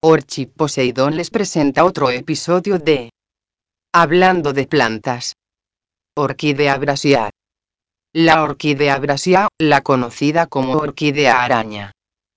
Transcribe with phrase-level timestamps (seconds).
[0.00, 3.10] Orchi Poseidón les presenta otro episodio de
[3.92, 5.32] Hablando de plantas.
[6.16, 7.30] Orquídea brasia.
[8.14, 11.90] La orquídea brasia, la conocida como orquídea araña.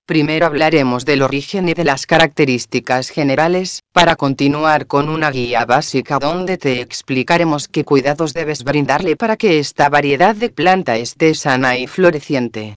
[0.08, 6.18] Primero hablaremos del origen y de las características generales, para continuar con una guía básica
[6.18, 11.78] donde te explicaremos qué cuidados debes brindarle para que esta variedad de planta esté sana
[11.78, 12.74] y floreciente.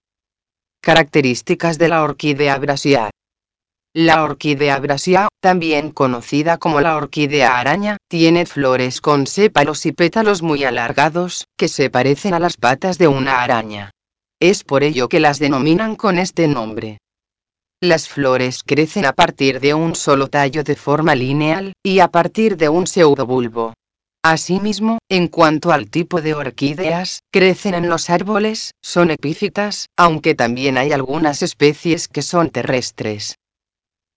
[0.80, 3.10] Características de la orquídea brasia.
[3.98, 10.42] La orquídea brasia, también conocida como la orquídea araña, tiene flores con sépalos y pétalos
[10.42, 13.92] muy alargados, que se parecen a las patas de una araña.
[14.42, 16.97] Es por ello que las denominan con este nombre.
[17.82, 22.57] Las flores crecen a partir de un solo tallo de forma lineal, y a partir
[22.57, 23.75] de un pseudobulbo.
[24.25, 30.78] Asimismo, en cuanto al tipo de orquídeas, crecen en los árboles, son epífitas, aunque también
[30.78, 33.38] hay algunas especies que son terrestres.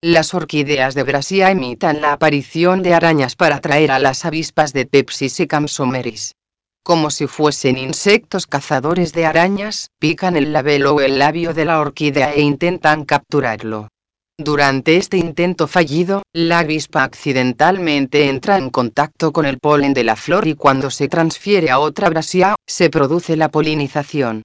[0.01, 4.85] Las orquídeas de Brasia imitan la aparición de arañas para atraer a las avispas de
[4.85, 6.35] Pepsis y Camsomeris.
[6.83, 11.81] Como si fuesen insectos cazadores de arañas, pican el labelo o el labio de la
[11.81, 13.89] orquídea e intentan capturarlo.
[14.37, 20.15] Durante este intento fallido, la avispa accidentalmente entra en contacto con el polen de la
[20.15, 24.43] flor y cuando se transfiere a otra brasia, se produce la polinización.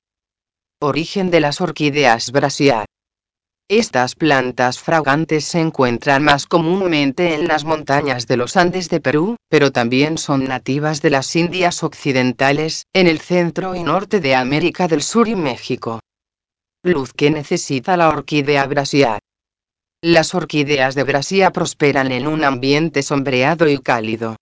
[0.81, 2.87] Origen de las orquídeas brasia.
[3.71, 9.37] Estas plantas fragantes se encuentran más comúnmente en las montañas de los Andes de Perú,
[9.49, 14.87] pero también son nativas de las Indias Occidentales, en el centro y norte de América
[14.87, 16.01] del Sur y México.
[16.83, 19.19] Luz que necesita la orquídea brasia.
[20.03, 24.37] Las orquídeas de brasia prosperan en un ambiente sombreado y cálido.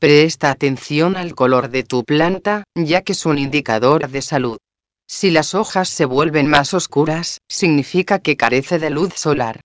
[0.00, 4.58] Presta atención al color de tu planta, ya que es un indicador de salud.
[5.06, 9.60] Si las hojas se vuelven más oscuras, significa que carece de luz solar.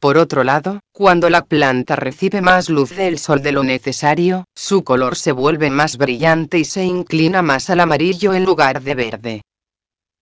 [0.00, 4.84] Por otro lado, cuando la planta recibe más luz del sol de lo necesario, su
[4.84, 9.42] color se vuelve más brillante y se inclina más al amarillo en lugar de verde.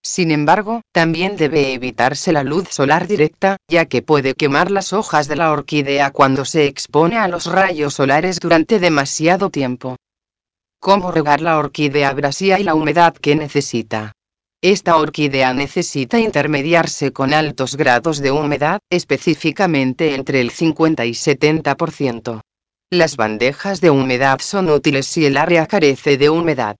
[0.02, 5.28] Sin embargo, también debe evitarse la luz solar directa, ya que puede quemar las hojas
[5.28, 9.96] de la orquídea cuando se expone a los rayos solares durante demasiado tiempo.
[10.78, 14.12] ¿Cómo regar la orquídea brasia y la humedad que necesita?
[14.62, 22.40] Esta orquídea necesita intermediarse con altos grados de humedad, específicamente entre el 50 y 70%.
[22.90, 26.76] Las bandejas de humedad son útiles si el área carece de humedad.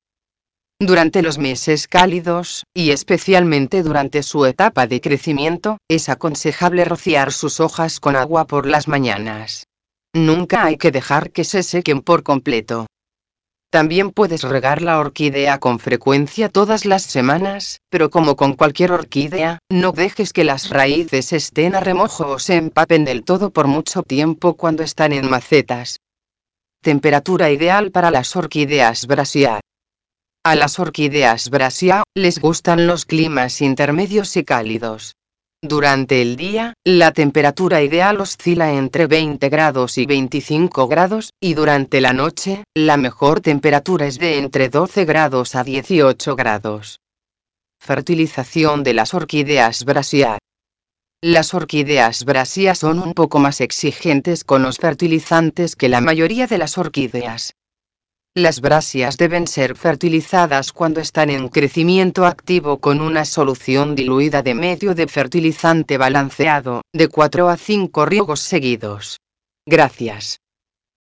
[0.78, 7.60] Durante los meses cálidos, y especialmente durante su etapa de crecimiento, es aconsejable rociar sus
[7.60, 9.66] hojas con agua por las mañanas.
[10.14, 12.86] Nunca hay que dejar que se sequen por completo.
[13.70, 19.58] También puedes regar la orquídea con frecuencia todas las semanas, pero como con cualquier orquídea,
[19.68, 24.02] no dejes que las raíces estén a remojo o se empapen del todo por mucho
[24.02, 26.00] tiempo cuando están en macetas.
[26.80, 29.60] Temperatura ideal para las orquídeas brasia.
[30.44, 35.16] A las orquídeas brasia, les gustan los climas intermedios y cálidos.
[35.68, 42.00] Durante el día, la temperatura ideal oscila entre 20 grados y 25 grados, y durante
[42.00, 47.00] la noche, la mejor temperatura es de entre 12 grados a 18 grados.
[47.80, 50.38] Fertilización de las orquídeas brasia.
[51.20, 56.58] Las orquídeas brasia son un poco más exigentes con los fertilizantes que la mayoría de
[56.58, 57.54] las orquídeas.
[58.36, 64.52] Las brasias deben ser fertilizadas cuando están en crecimiento activo con una solución diluida de
[64.52, 69.20] medio de fertilizante balanceado, de 4 a 5 riegos seguidos.
[69.64, 70.40] Gracias.